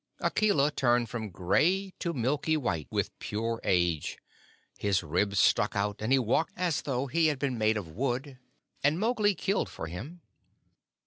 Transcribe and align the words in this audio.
Akela 0.19 0.71
turned 0.71 1.11
from 1.11 1.29
gray 1.29 1.93
to 1.99 2.11
milky 2.11 2.57
white 2.57 2.87
with 2.89 3.11
pure 3.19 3.61
age; 3.63 4.17
his 4.79 5.03
ribs 5.03 5.37
stuck 5.37 5.75
out, 5.75 5.97
and 6.01 6.11
he 6.11 6.17
walked 6.17 6.53
as 6.57 6.81
though 6.81 7.05
he 7.05 7.27
had 7.27 7.37
been 7.37 7.55
made 7.55 7.77
of 7.77 7.87
wood, 7.87 8.39
and 8.83 8.99
Mowgli 8.99 9.35
killed 9.35 9.69
for 9.69 9.85
him. 9.85 10.21